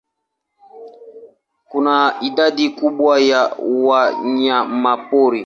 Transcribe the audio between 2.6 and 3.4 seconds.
kubwa